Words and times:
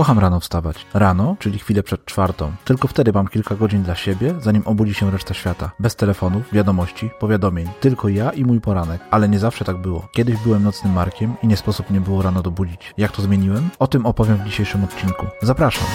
Kocham 0.00 0.18
rano 0.18 0.40
wstawać. 0.40 0.86
Rano, 0.94 1.36
czyli 1.38 1.58
chwilę 1.58 1.82
przed 1.82 2.04
czwartą. 2.04 2.52
Tylko 2.64 2.88
wtedy 2.88 3.12
mam 3.12 3.28
kilka 3.28 3.54
godzin 3.54 3.82
dla 3.82 3.94
siebie, 3.94 4.34
zanim 4.40 4.62
obudzi 4.64 4.94
się 4.94 5.10
reszta 5.10 5.34
świata. 5.34 5.70
Bez 5.80 5.96
telefonów, 5.96 6.52
wiadomości, 6.52 7.10
powiadomień. 7.18 7.68
Tylko 7.80 8.08
ja 8.08 8.30
i 8.30 8.44
mój 8.44 8.60
poranek. 8.60 9.00
Ale 9.10 9.28
nie 9.28 9.38
zawsze 9.38 9.64
tak 9.64 9.76
było. 9.76 10.08
Kiedyś 10.12 10.36
byłem 10.36 10.62
nocnym 10.62 10.92
markiem 10.92 11.34
i 11.42 11.46
nie 11.46 11.56
sposób 11.56 11.90
mnie 11.90 12.00
było 12.00 12.22
rano 12.22 12.42
dobudzić. 12.42 12.94
Jak 12.98 13.12
to 13.12 13.22
zmieniłem? 13.22 13.68
O 13.78 13.86
tym 13.86 14.06
opowiem 14.06 14.36
w 14.36 14.44
dzisiejszym 14.44 14.84
odcinku. 14.84 15.26
Zapraszam. 15.42 15.86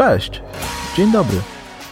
Cześć! 0.00 0.42
Dzień 0.96 1.12
dobry. 1.12 1.36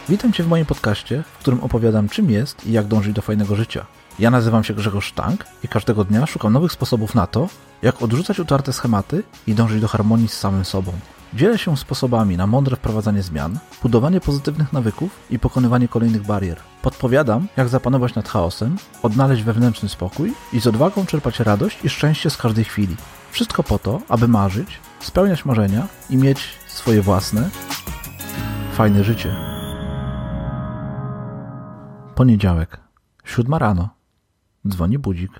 Witam 0.09 0.33
Cię 0.33 0.43
w 0.43 0.47
moim 0.47 0.65
podcaście, 0.65 1.23
w 1.33 1.37
którym 1.37 1.63
opowiadam 1.63 2.09
czym 2.09 2.31
jest 2.31 2.67
i 2.67 2.71
jak 2.71 2.87
dążyć 2.87 3.13
do 3.13 3.21
fajnego 3.21 3.55
życia. 3.55 3.85
Ja 4.19 4.31
nazywam 4.31 4.63
się 4.63 4.73
Grzegorz 4.73 5.05
Sztank 5.05 5.45
i 5.63 5.67
każdego 5.67 6.03
dnia 6.03 6.25
szukam 6.25 6.53
nowych 6.53 6.71
sposobów 6.71 7.15
na 7.15 7.27
to, 7.27 7.49
jak 7.81 8.01
odrzucać 8.01 8.39
utarte 8.39 8.73
schematy 8.73 9.23
i 9.47 9.53
dążyć 9.53 9.81
do 9.81 9.87
harmonii 9.87 10.27
z 10.27 10.33
samym 10.33 10.65
sobą. 10.65 10.91
Dzielę 11.33 11.57
się 11.57 11.77
sposobami 11.77 12.37
na 12.37 12.47
mądre 12.47 12.75
wprowadzanie 12.75 13.23
zmian, 13.23 13.59
budowanie 13.83 14.21
pozytywnych 14.21 14.73
nawyków 14.73 15.11
i 15.29 15.39
pokonywanie 15.39 15.87
kolejnych 15.87 16.25
barier. 16.25 16.57
Podpowiadam, 16.81 17.47
jak 17.57 17.69
zapanować 17.69 18.15
nad 18.15 18.29
chaosem, 18.29 18.77
odnaleźć 19.03 19.43
wewnętrzny 19.43 19.89
spokój 19.89 20.33
i 20.53 20.61
z 20.61 20.67
odwagą 20.67 21.05
czerpać 21.05 21.39
radość 21.39 21.77
i 21.83 21.89
szczęście 21.89 22.29
z 22.29 22.37
każdej 22.37 22.65
chwili. 22.65 22.95
Wszystko 23.31 23.63
po 23.63 23.79
to, 23.79 24.01
aby 24.09 24.27
marzyć, 24.27 24.79
spełniać 24.99 25.45
marzenia 25.45 25.87
i 26.09 26.17
mieć 26.17 26.49
swoje 26.67 27.01
własne, 27.01 27.49
fajne 28.79 29.03
życie. 29.03 29.35
Poniedziałek, 32.15 32.79
siódma 33.25 33.59
rano. 33.59 33.89
Dzwoni 34.67 34.99
budzik. 34.99 35.31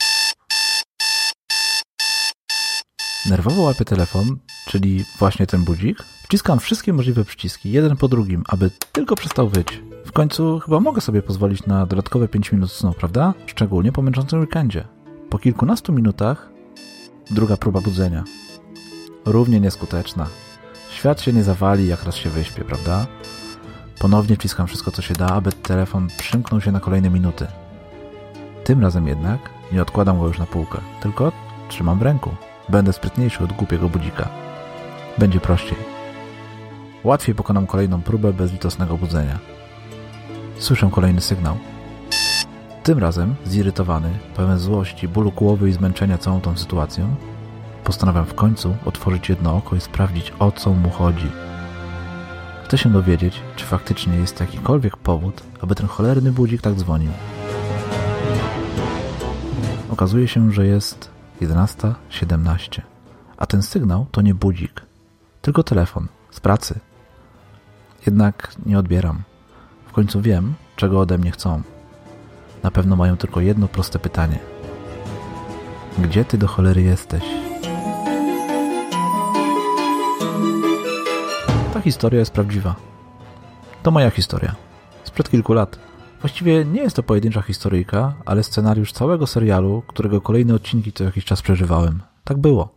Nerwowo 3.29 3.61
łapię 3.61 3.85
telefon, 3.85 4.37
czyli 4.67 5.05
właśnie 5.19 5.47
ten 5.47 5.63
budzik. 5.63 6.03
Wciskam 6.23 6.59
wszystkie 6.59 6.93
możliwe 6.93 7.25
przyciski, 7.25 7.71
jeden 7.71 7.97
po 7.97 8.07
drugim, 8.07 8.43
aby 8.47 8.71
tylko 8.91 9.15
przestał 9.15 9.49
wyć. 9.49 9.81
W 10.05 10.11
końcu 10.11 10.59
chyba 10.59 10.79
mogę 10.79 11.01
sobie 11.01 11.21
pozwolić 11.21 11.65
na 11.65 11.85
dodatkowe 11.85 12.27
5 12.27 12.51
minut 12.51 12.71
snu, 12.71 12.93
prawda? 12.93 13.33
Szczególnie 13.45 13.91
po 13.91 14.01
męczącym 14.01 14.39
weekendzie. 14.39 14.87
Po 15.29 15.39
kilkunastu 15.39 15.93
minutach 15.93 16.49
druga 17.31 17.57
próba 17.57 17.81
budzenia. 17.81 18.23
Równie 19.25 19.59
nieskuteczna. 19.59 20.27
Świat 20.99 21.21
się 21.21 21.33
nie 21.33 21.43
zawali, 21.43 21.87
jak 21.87 22.03
raz 22.03 22.15
się 22.15 22.29
wyśpię, 22.29 22.63
prawda? 22.63 23.05
Ponownie 23.99 24.35
wciskam 24.35 24.67
wszystko, 24.67 24.91
co 24.91 25.01
się 25.01 25.13
da, 25.13 25.27
aby 25.27 25.51
telefon 25.51 26.07
przymknął 26.17 26.61
się 26.61 26.71
na 26.71 26.79
kolejne 26.79 27.09
minuty. 27.09 27.47
Tym 28.63 28.81
razem 28.81 29.07
jednak 29.07 29.39
nie 29.71 29.81
odkładam 29.81 30.19
go 30.19 30.27
już 30.27 30.39
na 30.39 30.45
półkę, 30.45 30.77
tylko 31.01 31.31
trzymam 31.69 31.99
w 31.99 32.01
ręku. 32.01 32.31
Będę 32.69 32.93
sprytniejszy 32.93 33.43
od 33.43 33.53
głupiego 33.53 33.89
budzika. 33.89 34.29
Będzie 35.17 35.39
prościej. 35.39 35.77
Łatwiej 37.03 37.35
pokonam 37.35 37.67
kolejną 37.67 38.01
próbę 38.01 38.33
bezlitosnego 38.33 38.97
budzenia. 38.97 39.39
Słyszę 40.57 40.89
kolejny 40.91 41.21
sygnał. 41.21 41.57
Tym 42.83 42.99
razem, 42.99 43.35
zirytowany, 43.45 44.09
pełen 44.35 44.59
złości, 44.59 45.07
bólu 45.07 45.31
głowy 45.31 45.69
i 45.69 45.73
zmęczenia 45.73 46.17
całą 46.17 46.41
tą 46.41 46.57
sytuacją, 46.57 47.15
postanawiam 47.83 48.25
w 48.25 48.33
końcu 48.33 48.75
otworzyć 48.85 49.29
jedno 49.29 49.57
oko 49.57 49.75
i 49.75 49.81
sprawdzić, 49.81 50.33
o 50.39 50.51
co 50.51 50.73
mu 50.73 50.89
chodzi. 50.89 51.31
Chcę 52.63 52.77
się 52.77 52.89
dowiedzieć, 52.89 53.41
czy 53.55 53.65
faktycznie 53.65 54.15
jest 54.15 54.39
jakikolwiek 54.39 54.97
powód, 54.97 55.43
aby 55.61 55.75
ten 55.75 55.87
cholerny 55.87 56.31
budzik 56.31 56.61
tak 56.61 56.73
dzwonił. 56.73 57.11
Okazuje 59.91 60.27
się, 60.27 60.51
że 60.51 60.65
jest 60.65 61.09
11.17, 61.41 62.81
a 63.37 63.45
ten 63.45 63.61
sygnał 63.61 64.05
to 64.11 64.21
nie 64.21 64.35
budzik, 64.35 64.81
tylko 65.41 65.63
telefon 65.63 66.07
z 66.31 66.39
pracy. 66.39 66.79
Jednak 68.05 68.51
nie 68.65 68.79
odbieram. 68.79 69.23
W 69.87 69.91
końcu 69.91 70.21
wiem, 70.21 70.53
czego 70.75 70.99
ode 70.99 71.17
mnie 71.17 71.31
chcą. 71.31 71.61
Na 72.63 72.71
pewno 72.71 72.95
mają 72.95 73.17
tylko 73.17 73.41
jedno 73.41 73.67
proste 73.67 73.99
pytanie. 73.99 74.39
Gdzie 75.97 76.25
ty 76.25 76.37
do 76.37 76.47
cholery 76.47 76.81
jesteś? 76.81 77.48
Ta 81.79 81.83
historia 81.83 82.19
jest 82.19 82.31
prawdziwa. 82.31 82.75
To 83.83 83.91
moja 83.91 84.09
historia. 84.09 84.55
Sprzed 85.03 85.29
kilku 85.29 85.53
lat. 85.53 85.79
Właściwie 86.21 86.65
nie 86.65 86.81
jest 86.81 86.95
to 86.95 87.03
pojedyncza 87.03 87.41
historyjka, 87.41 88.13
ale 88.25 88.43
scenariusz 88.43 88.91
całego 88.91 89.27
serialu, 89.27 89.83
którego 89.87 90.21
kolejne 90.21 90.53
odcinki 90.53 90.93
co 90.93 91.03
jakiś 91.03 91.25
czas 91.25 91.41
przeżywałem. 91.41 92.01
Tak 92.23 92.37
było. 92.37 92.69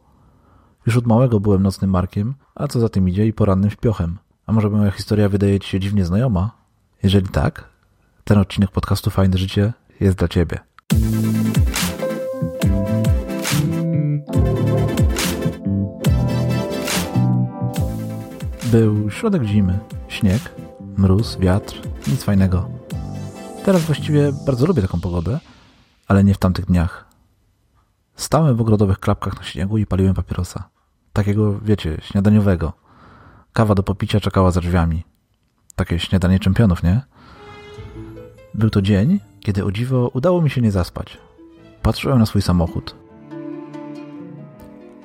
Już 0.87 0.97
od 0.97 1.07
małego 1.07 1.41
byłem 1.41 1.63
nocnym 1.63 1.91
markiem, 1.91 2.35
a 2.55 2.69
co 2.69 2.81
za 2.81 2.89
tym 2.89 3.09
idzie 3.09 3.27
i 3.27 3.33
porannym 3.33 3.71
śpiochem. 3.71 4.19
A 4.47 4.53
może 4.53 4.71
moja 4.71 4.91
historia 4.91 5.29
wydaje 5.29 5.61
Ci 5.61 5.69
się 5.69 5.81
dziwnie 5.81 6.05
znajoma? 6.05 6.51
Jeżeli 7.03 7.29
tak, 7.29 7.69
ten 8.25 8.39
odcinek 8.39 8.71
podcastu 8.71 9.11
Fajne 9.11 9.39
Życie 9.39 9.73
jest 10.01 10.19
dla 10.19 10.29
Ciebie. 10.29 10.59
Był 18.73 19.11
środek 19.11 19.45
zimy, 19.45 19.79
śnieg, 20.09 20.55
mróz, 20.97 21.37
wiatr, 21.39 21.81
nic 22.09 22.25
fajnego. 22.25 22.69
Teraz 23.65 23.83
właściwie 23.83 24.33
bardzo 24.47 24.67
lubię 24.67 24.83
taką 24.83 25.01
pogodę, 25.01 25.41
ale 26.09 26.25
nie 26.25 26.35
w 26.35 26.39
tamtych 26.39 26.65
dniach. 26.65 27.09
Stałem 28.17 28.57
w 28.57 28.61
ogrodowych 28.61 28.99
klapkach 28.99 29.37
na 29.37 29.43
śniegu 29.43 29.79
i 29.79 29.87
paliłem 29.87 30.15
papierosa. 30.15 30.69
Takiego, 31.13 31.61
wiecie, 31.61 31.99
śniadaniowego. 32.03 32.73
Kawa 33.53 33.75
do 33.75 33.83
popicia 33.83 34.21
czekała 34.21 34.51
za 34.51 34.61
drzwiami. 34.61 35.05
Takie 35.77 35.99
śniadanie 35.99 36.39
czempionów, 36.39 36.83
nie? 36.83 37.01
Był 38.55 38.71
to 38.71 38.83
dzień, 38.83 39.21
kiedy 39.41 39.65
o 39.65 39.73
dziwo 39.73 40.11
udało 40.15 40.43
mi 40.43 40.51
się 40.51 40.61
nie 40.61 40.73
zaspać. 40.73 41.19
Patrzyłem 41.83 42.19
na 42.19 42.27
swój 42.27 42.43
samochód. 42.43 42.97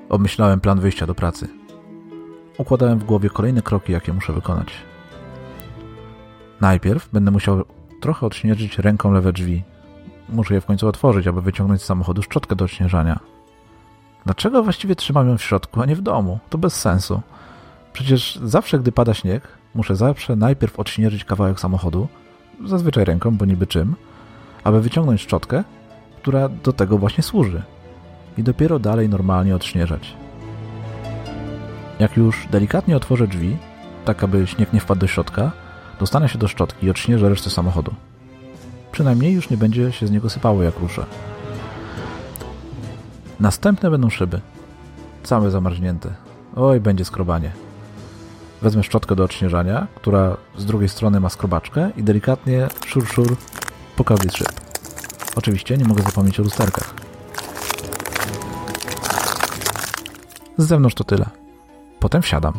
Obmyślałem 0.09 0.59
plan 0.59 0.79
wyjścia 0.79 1.07
do 1.07 1.16
pracy. 1.16 1.56
Układałem 2.57 3.00
w 3.00 3.03
głowie 3.03 3.29
kolejne 3.29 3.62
kroki, 3.62 3.91
jakie 3.91 4.13
muszę 4.13 4.34
wykonać. 4.34 4.68
Najpierw 6.62 7.09
będę 7.13 7.31
musiał 7.31 7.63
trochę 8.01 8.25
odśnieżyć 8.25 8.79
ręką 8.79 9.12
lewe 9.12 9.34
drzwi. 9.34 9.63
Muszę 10.29 10.53
je 10.53 10.62
w 10.62 10.66
końcu 10.66 10.88
otworzyć, 10.88 11.28
aby 11.28 11.41
wyciągnąć 11.41 11.81
z 11.81 11.85
samochodu 11.85 12.23
szczotkę 12.23 12.56
do 12.56 12.66
odśnieżania. 12.66 13.19
Dlaczego 14.25 14.63
właściwie 14.63 14.95
trzymam 14.95 15.29
ją 15.29 15.38
w 15.38 15.41
środku, 15.41 15.81
a 15.81 15.85
nie 15.85 15.95
w 15.95 16.01
domu? 16.01 16.40
To 16.50 16.57
bez 16.57 16.73
sensu. 16.75 17.22
Przecież 17.94 18.40
zawsze, 18.44 18.79
gdy 18.79 18.91
pada 18.91 19.13
śnieg, 19.13 19.47
muszę 19.75 19.95
zawsze 19.95 20.35
najpierw 20.35 20.79
odśnieżyć 20.79 21.25
kawałek 21.25 21.59
samochodu, 21.59 22.07
zazwyczaj 22.66 23.06
ręką, 23.06 23.38
bo 23.38 23.45
niby 23.45 23.68
czym, 23.68 23.95
aby 24.63 24.81
wyciągnąć 24.81 25.22
szczotkę, 25.22 25.63
która 26.22 26.50
do 26.50 26.74
tego 26.74 26.97
właśnie 26.97 27.24
służy. 27.24 27.62
I 28.38 28.44
dopiero 28.44 28.79
dalej 28.79 29.09
normalnie 29.09 29.56
odśnieżać. 29.56 30.18
Jak 32.00 32.18
już 32.18 32.47
delikatnie 32.52 32.97
otworzę 32.97 33.28
drzwi, 33.28 33.58
tak 34.06 34.24
aby 34.24 34.47
śnieg 34.47 34.74
nie 34.74 34.80
wpadł 34.80 35.02
do 35.02 35.08
środka, 35.08 35.52
dostanę 36.00 36.30
się 36.30 36.38
do 36.38 36.47
szczotki 36.47 36.85
i 36.85 36.90
odśnieżę 36.90 37.30
resztę 37.30 37.50
samochodu. 37.50 37.94
Przynajmniej 38.91 39.34
już 39.34 39.50
nie 39.50 39.58
będzie 39.58 39.91
się 39.91 40.07
z 40.07 40.12
niego 40.12 40.30
sypało 40.30 40.63
jak 40.63 40.80
ruszę. 40.80 41.06
Następne 43.40 43.91
będą 43.91 44.09
szyby. 44.09 44.41
Całe 45.24 45.52
zamarznięte. 45.52 46.13
Oj, 46.56 46.80
będzie 46.80 47.06
skrobanie. 47.06 47.52
Wezmę 48.62 48.84
szczotkę 48.84 49.16
do 49.16 49.24
odśnieżania, 49.24 49.88
która 49.95 50.38
z 50.57 50.66
drugiej 50.66 50.89
strony 50.89 51.19
ma 51.19 51.30
skrobaczkę 51.30 51.92
i 51.98 52.04
delikatnie 52.04 52.68
szur 52.86 53.07
szur 53.07 53.38
po 53.95 54.04
każdej 54.04 54.31
szyb. 54.31 54.51
Oczywiście 55.36 55.77
nie 55.77 55.86
mogę 55.86 56.04
zapomnieć 56.04 56.39
o 56.39 56.44
lusterkach. 56.44 56.94
Z 60.57 60.68
zewnątrz 60.68 60.95
to 60.95 61.04
tyle. 61.04 61.46
Potem 61.99 62.21
wsiadam. 62.21 62.53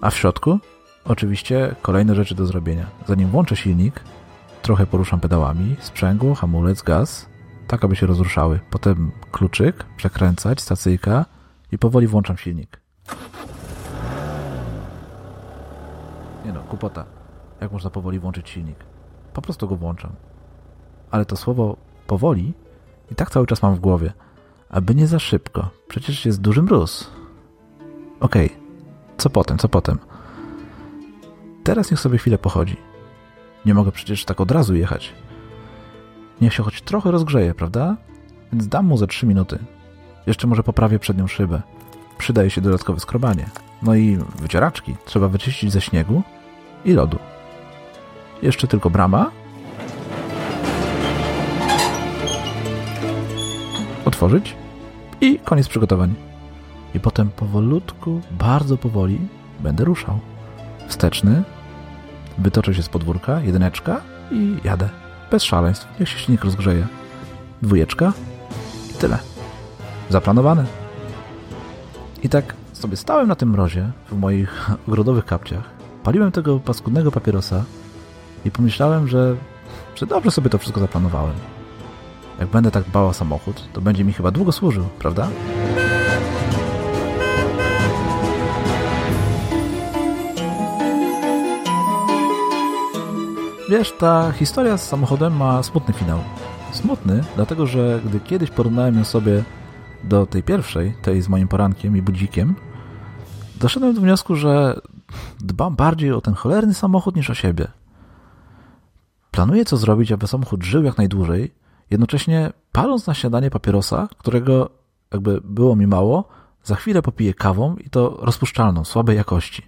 A 0.00 0.10
w 0.10 0.16
środku? 0.16 0.58
Oczywiście 1.04 1.74
kolejne 1.82 2.14
rzeczy 2.14 2.34
do 2.34 2.46
zrobienia. 2.46 2.86
Zanim 3.06 3.28
włączę 3.28 3.56
silnik, 3.56 4.00
trochę 4.62 4.86
poruszam 4.86 5.20
pedałami, 5.20 5.76
sprzęgło, 5.80 6.34
hamulec, 6.34 6.82
gaz, 6.82 7.28
tak 7.66 7.84
aby 7.84 7.96
się 7.96 8.06
rozruszały. 8.06 8.60
Potem 8.70 9.12
kluczyk, 9.32 9.86
przekręcać, 9.96 10.60
stacyjka 10.60 11.24
i 11.72 11.78
powoli 11.78 12.06
włączam 12.06 12.36
silnik. 12.36 12.80
Nie 16.44 16.52
no, 16.52 16.62
kupota. 16.62 17.04
Jak 17.60 17.72
można 17.72 17.90
powoli 17.90 18.18
włączyć 18.18 18.50
silnik? 18.50 18.76
Po 19.32 19.42
prostu 19.42 19.68
go 19.68 19.76
włączam. 19.76 20.12
Ale 21.10 21.24
to 21.24 21.36
słowo 21.36 21.76
powoli 22.06 22.54
i 23.10 23.14
tak 23.14 23.30
cały 23.30 23.46
czas 23.46 23.62
mam 23.62 23.74
w 23.74 23.80
głowie. 23.80 24.12
Aby 24.68 24.94
nie 24.94 25.06
za 25.06 25.18
szybko. 25.18 25.70
Przecież 25.88 26.26
jest 26.26 26.40
duży 26.40 26.62
mróz. 26.62 27.10
Okej. 28.24 28.46
Okay. 28.46 28.58
co 29.16 29.30
potem, 29.30 29.58
co 29.58 29.68
potem? 29.68 29.98
Teraz 31.64 31.90
niech 31.90 32.00
sobie 32.00 32.18
chwilę 32.18 32.38
pochodzi. 32.38 32.76
Nie 33.66 33.74
mogę 33.74 33.92
przecież 33.92 34.24
tak 34.24 34.40
od 34.40 34.50
razu 34.50 34.74
jechać. 34.74 35.12
Niech 36.40 36.54
się 36.54 36.62
choć 36.62 36.82
trochę 36.82 37.10
rozgrzeje, 37.10 37.54
prawda? 37.54 37.96
Więc 38.52 38.68
dam 38.68 38.86
mu 38.86 38.96
ze 38.96 39.06
trzy 39.06 39.26
minuty. 39.26 39.58
Jeszcze 40.26 40.46
może 40.46 40.62
poprawię 40.62 40.98
przednią 40.98 41.26
szybę. 41.26 41.62
Przydaje 42.18 42.50
się 42.50 42.60
dodatkowe 42.60 43.00
skrobanie. 43.00 43.46
No 43.82 43.94
i 43.94 44.18
wycieraczki 44.38 44.96
trzeba 45.04 45.28
wyczyścić 45.28 45.72
ze 45.72 45.80
śniegu 45.80 46.22
i 46.84 46.92
lodu. 46.92 47.18
Jeszcze 48.42 48.66
tylko 48.66 48.90
brama. 48.90 49.30
Otworzyć 54.04 54.56
i 55.20 55.38
koniec 55.38 55.68
przygotowań. 55.68 56.33
I 56.94 57.00
potem 57.00 57.30
powolutku, 57.30 58.20
bardzo 58.30 58.76
powoli 58.76 59.18
będę 59.60 59.84
ruszał. 59.84 60.18
Wsteczny, 60.88 61.42
wytoczę 62.38 62.74
się 62.74 62.82
z 62.82 62.88
podwórka, 62.88 63.40
jedyneczka 63.40 64.00
i 64.30 64.56
jadę. 64.64 64.88
Bez 65.30 65.42
szaleństw, 65.42 65.86
niech 66.00 66.08
się 66.08 66.18
silnik 66.18 66.44
rozgrzeje. 66.44 66.86
Dwójeczka 67.62 68.12
i 68.90 68.94
tyle. 68.94 69.18
Zaplanowane. 70.10 70.64
I 72.22 72.28
tak 72.28 72.54
sobie 72.72 72.96
stałem 72.96 73.28
na 73.28 73.34
tym 73.34 73.50
mrozie 73.50 73.90
w 74.10 74.18
moich 74.18 74.70
ogrodowych 74.88 75.24
kapciach, 75.24 75.70
paliłem 76.02 76.32
tego 76.32 76.60
paskudnego 76.60 77.10
papierosa 77.10 77.64
i 78.44 78.50
pomyślałem, 78.50 79.08
że, 79.08 79.36
że 79.96 80.06
dobrze 80.06 80.30
sobie 80.30 80.50
to 80.50 80.58
wszystko 80.58 80.80
zaplanowałem. 80.80 81.34
Jak 82.40 82.48
będę 82.48 82.70
tak 82.70 82.84
dbał 82.84 83.08
o 83.08 83.12
samochód, 83.12 83.68
to 83.72 83.80
będzie 83.80 84.04
mi 84.04 84.12
chyba 84.12 84.30
długo 84.30 84.52
służył, 84.52 84.84
prawda? 84.98 85.28
Wiesz, 93.68 93.92
ta 93.92 94.32
historia 94.32 94.78
z 94.78 94.88
samochodem 94.88 95.36
ma 95.36 95.62
smutny 95.62 95.94
finał. 95.94 96.18
Smutny, 96.72 97.24
dlatego 97.36 97.66
że 97.66 98.00
gdy 98.06 98.20
kiedyś 98.20 98.50
porównałem 98.50 98.98
ją 98.98 99.04
sobie 99.04 99.44
do 100.04 100.26
tej 100.26 100.42
pierwszej, 100.42 100.94
tej 101.02 101.22
z 101.22 101.28
moim 101.28 101.48
porankiem 101.48 101.96
i 101.96 102.02
budzikiem, 102.02 102.54
doszedłem 103.60 103.94
do 103.94 104.00
wniosku, 104.00 104.36
że 104.36 104.80
dbam 105.40 105.76
bardziej 105.76 106.12
o 106.12 106.20
ten 106.20 106.34
cholerny 106.34 106.74
samochód 106.74 107.16
niż 107.16 107.30
o 107.30 107.34
siebie. 107.34 107.68
Planuję 109.30 109.64
co 109.64 109.76
zrobić, 109.76 110.12
aby 110.12 110.26
samochód 110.26 110.62
żył 110.62 110.82
jak 110.82 110.98
najdłużej, 110.98 111.54
jednocześnie 111.90 112.52
paląc 112.72 113.06
na 113.06 113.14
śniadanie 113.14 113.50
papierosa, 113.50 114.08
którego, 114.18 114.70
jakby 115.12 115.40
było 115.44 115.76
mi 115.76 115.86
mało, 115.86 116.28
za 116.64 116.74
chwilę 116.74 117.02
popiję 117.02 117.34
kawą 117.34 117.76
i 117.76 117.90
to 117.90 118.18
rozpuszczalną, 118.20 118.84
słabej 118.84 119.16
jakości. 119.16 119.62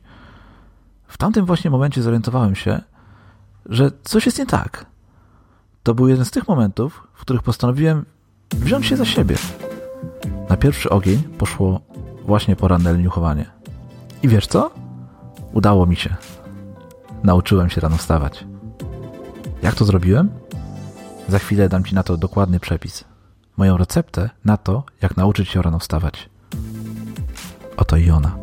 W 1.07 1.19
tamtym 1.19 1.47
właśnie 1.47 1.71
momencie 1.71 2.03
zorientowałem 2.03 2.55
się, 2.55 2.81
że 3.69 3.91
coś 4.03 4.27
jest 4.27 4.39
nie 4.39 4.47
tak. 4.47 4.87
To 5.83 5.95
był 5.95 6.09
jeden 6.09 6.25
z 6.25 6.31
tych 6.31 6.49
momentów, 6.49 7.09
w 7.15 7.21
których 7.21 7.43
postanowiłem 7.43 8.05
wziąć 8.55 8.87
się 8.87 8.97
za 8.97 9.05
siebie. 9.05 9.37
Na 10.49 10.57
pierwszy 10.57 10.91
ogień 10.91 11.23
poszło 11.23 11.81
właśnie 12.25 12.57
poranne 12.57 12.93
leniuchowanie. 12.93 13.51
I 14.23 14.29
wiesz 14.29 14.47
co? 14.47 14.71
Udało 15.53 15.87
mi 15.87 15.97
się. 15.97 16.17
Nauczyłem 17.23 17.71
się 17.71 17.81
rano 17.81 17.97
wstawać. 17.97 18.47
Jak 19.63 19.75
to 19.75 19.85
zrobiłem? 19.85 20.31
Za 21.29 21.39
chwilę 21.39 21.69
dam 21.69 21.85
Ci 21.85 21.95
na 21.95 22.03
to 22.03 22.17
dokładny 22.17 22.61
przepis. 22.61 23.05
Moją 23.57 23.77
receptę 23.77 24.31
na 24.45 24.57
to, 24.57 24.85
jak 25.03 25.17
nauczyć 25.17 25.49
się 25.49 25.63
rano 25.63 25.79
wstawać. 25.79 26.31
Oto 27.77 27.97
i 27.97 28.11
ona. 28.11 28.37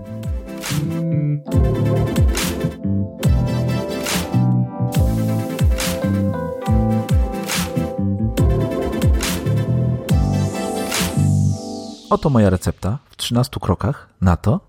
Oto 12.14 12.30
moja 12.30 12.50
recepta 12.50 12.98
w 13.10 13.16
13 13.18 13.60
krokach 13.60 14.10
na 14.22 14.38
to, 14.38 14.60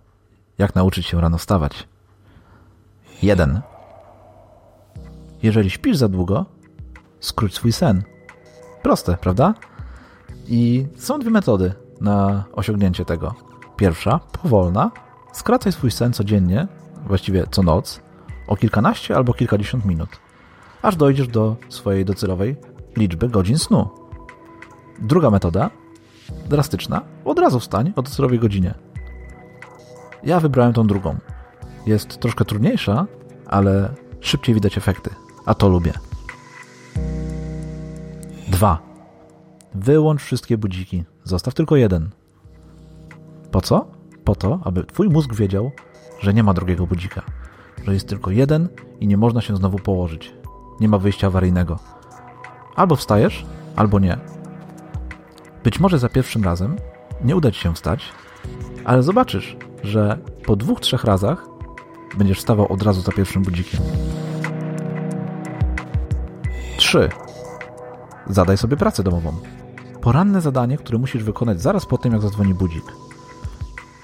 jak 0.59 0.75
nauczyć 0.75 1.07
się 1.07 1.21
rano 1.21 1.39
wstawać. 1.39 1.89
1. 3.23 3.61
Jeżeli 5.43 5.71
śpisz 5.71 5.97
za 5.97 6.09
długo, 6.09 6.47
skróć 7.21 7.55
swój 7.55 7.73
sen. 7.73 8.03
Proste, 8.83 9.17
prawda? 9.17 9.55
I 10.49 10.87
są 10.97 11.19
dwie 11.19 11.31
metody 11.31 11.73
na 12.01 12.45
osiągnięcie 12.53 13.05
tego. 13.05 13.35
Pierwsza, 13.77 14.21
powolna. 14.43 14.91
Skracaj 15.33 15.73
swój 15.73 15.91
sen 15.91 16.13
codziennie, 16.13 16.67
właściwie 17.07 17.47
co 17.51 17.63
noc, 17.63 18.01
o 18.49 18.57
kilkanaście 18.57 19.17
albo 19.17 19.35
kilkadziesiąt 19.35 19.85
minut, 19.85 20.11
aż 20.83 20.97
dojdziesz 20.97 21.29
do 21.29 21.57
swojej 21.69 22.05
docelowej 22.05 22.57
liczby 22.97 23.29
godzin 23.29 23.59
snu. 23.59 23.89
Druga 24.99 25.31
metoda, 25.31 25.71
drastyczna, 26.49 27.01
od 27.25 27.39
razu 27.39 27.61
wstań 27.61 27.93
o 27.97 28.03
docelowej 28.03 28.39
godzinie. 28.39 28.75
Ja 30.23 30.41
wybrałem 30.41 30.73
tą 30.73 30.87
drugą. 30.87 31.17
Jest 31.87 32.19
troszkę 32.21 32.45
trudniejsza, 32.45 33.07
ale 33.47 33.95
szybciej 34.21 34.55
widać 34.55 34.79
efekty, 34.79 35.11
a 35.47 35.55
to 35.55 35.69
lubię. 35.69 35.93
2. 38.49 38.79
Wyłącz 39.75 40.23
wszystkie 40.23 40.59
budziki. 40.59 41.05
Zostaw 41.25 41.55
tylko 41.55 41.77
jeden. 41.77 42.11
Po 43.51 43.61
co? 43.61 43.87
Po 44.25 44.35
to, 44.35 44.61
aby 44.65 44.85
twój 44.85 45.09
mózg 45.09 45.35
wiedział, 45.35 45.71
że 46.21 46.35
nie 46.35 46.43
ma 46.43 46.55
drugiego 46.55 46.87
budzika. 46.87 47.23
Że 47.85 47.95
jest 47.95 48.09
tylko 48.09 48.31
jeden 48.31 48.69
i 49.01 49.07
nie 49.07 49.17
można 49.17 49.41
się 49.41 49.57
znowu 49.57 49.79
położyć. 49.79 50.35
Nie 50.81 50.89
ma 50.89 50.99
wyjścia 50.99 51.27
awaryjnego. 51.27 51.79
Albo 52.77 52.97
wstajesz, 52.97 53.47
albo 53.77 53.99
nie. 53.99 54.34
Być 55.65 55.81
może 55.81 55.99
za 55.99 56.09
pierwszym 56.09 56.45
razem 56.45 56.77
nie 57.25 57.37
uda 57.37 57.51
ci 57.51 57.61
się 57.61 57.75
wstać, 57.75 58.13
ale 58.85 59.03
zobaczysz, 59.03 59.57
że 59.83 60.19
po 60.47 60.57
dwóch, 60.57 60.81
trzech 60.81 61.05
razach 61.05 61.47
będziesz 62.19 62.39
wstawał 62.39 62.73
od 62.73 62.83
razu 62.83 63.01
za 63.01 63.13
pierwszym 63.13 63.43
budzikiem. 63.43 63.81
3. 66.77 67.09
Zadaj 68.27 68.59
sobie 68.59 68.77
pracę 68.77 69.03
domową. 69.03 69.33
Poranne 70.01 70.41
zadanie, 70.41 70.79
które 70.79 70.99
musisz 70.99 71.23
wykonać 71.23 71.63
zaraz 71.63 71.87
po 71.87 71.99
tym, 71.99 72.13
jak 72.13 72.23
zadzwoni 72.23 72.55
budzik. 72.55 72.85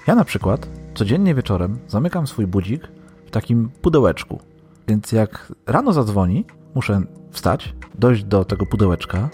Ja 0.07 0.15
na 0.15 0.25
przykład 0.25 0.69
codziennie 0.95 1.35
wieczorem 1.35 1.79
zamykam 1.87 2.27
swój 2.27 2.47
budzik 2.47 2.87
w 3.25 3.31
takim 3.31 3.69
pudełeczku. 3.81 4.39
Więc 4.87 5.11
jak 5.11 5.53
rano 5.67 5.93
zadzwoni, 5.93 6.45
muszę 6.75 7.01
wstać, 7.31 7.75
dojść 7.95 8.23
do 8.23 8.45
tego 8.45 8.65
pudełeczka, 8.65 9.29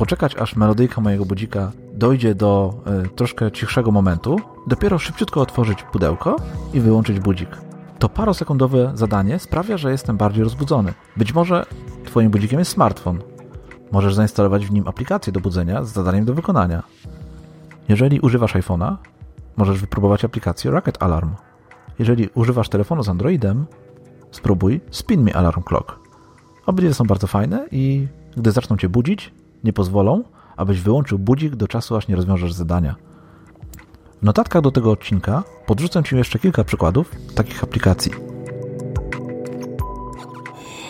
poczekać 0.00 0.36
aż 0.36 0.56
melodyjka 0.56 1.00
mojego 1.00 1.24
budzika 1.24 1.72
dojdzie 1.94 2.34
do 2.34 2.74
y, 3.04 3.08
troszkę 3.08 3.52
cichszego 3.52 3.90
momentu, 3.90 4.40
dopiero 4.66 4.98
szybciutko 4.98 5.40
otworzyć 5.40 5.82
pudełko 5.82 6.36
i 6.74 6.80
wyłączyć 6.80 7.20
budzik. 7.20 7.48
To 7.98 8.08
parosekundowe 8.08 8.92
zadanie 8.94 9.38
sprawia, 9.38 9.76
że 9.76 9.90
jestem 9.90 10.16
bardziej 10.16 10.44
rozbudzony. 10.44 10.94
Być 11.16 11.34
może 11.34 11.66
Twoim 12.04 12.30
budzikiem 12.30 12.58
jest 12.58 12.70
smartfon. 12.70 13.18
Możesz 13.92 14.14
zainstalować 14.14 14.66
w 14.66 14.72
nim 14.72 14.88
aplikację 14.88 15.32
do 15.32 15.40
budzenia 15.40 15.84
z 15.84 15.92
zadaniem 15.92 16.24
do 16.24 16.34
wykonania. 16.34 16.82
Jeżeli 17.88 18.20
używasz 18.20 18.54
iPhone'a, 18.54 18.96
możesz 19.56 19.80
wypróbować 19.80 20.24
aplikację 20.24 20.70
Rocket 20.70 21.02
Alarm. 21.02 21.30
Jeżeli 21.98 22.28
używasz 22.34 22.68
telefonu 22.68 23.02
z 23.02 23.08
Androidem, 23.08 23.66
spróbuj 24.30 24.80
Spin 24.90 25.22
Me 25.22 25.36
Alarm 25.36 25.62
Clock. 25.62 25.98
Obydwie 26.66 26.94
są 26.94 27.04
bardzo 27.04 27.26
fajne 27.26 27.66
i 27.72 28.08
gdy 28.36 28.52
zaczną 28.52 28.76
Cię 28.76 28.88
budzić, 28.88 29.32
nie 29.64 29.72
pozwolą, 29.72 30.24
abyś 30.56 30.80
wyłączył 30.80 31.18
budzik 31.18 31.56
do 31.56 31.68
czasu, 31.68 31.96
aż 31.96 32.08
nie 32.08 32.16
rozwiążesz 32.16 32.52
zadania. 32.52 32.96
W 34.20 34.22
notatkach 34.22 34.62
do 34.62 34.70
tego 34.70 34.90
odcinka 34.90 35.42
podrzucę 35.66 36.02
Ci 36.02 36.16
jeszcze 36.16 36.38
kilka 36.38 36.64
przykładów 36.64 37.10
takich 37.34 37.64
aplikacji. 37.64 38.12